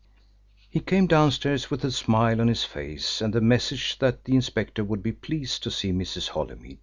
He 0.67 0.79
came 0.79 1.05
downstairs 1.05 1.69
with 1.69 1.85
a 1.85 1.91
smile 1.91 2.41
on 2.41 2.47
his 2.47 2.63
face 2.63 3.21
and 3.21 3.31
the 3.31 3.39
message 3.39 3.99
that 3.99 4.23
the 4.25 4.33
inspector 4.33 4.83
would 4.83 5.03
be 5.03 5.11
pleased 5.11 5.61
to 5.61 5.69
see 5.69 5.91
Mrs. 5.91 6.29
Holymead. 6.29 6.79